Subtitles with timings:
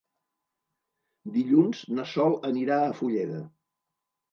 [1.35, 3.47] Dilluns na Sol anirà a Fulleda.